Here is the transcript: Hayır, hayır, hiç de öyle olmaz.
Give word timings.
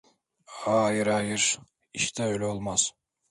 Hayır, 0.45 1.07
hayır, 1.07 1.59
hiç 1.93 2.17
de 2.19 2.23
öyle 2.23 2.45
olmaz. 2.45 2.93